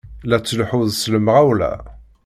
La 0.29 0.37
tleḥḥuḍ 0.39 0.89
s 1.01 1.03
lemɣawla! 1.13 1.71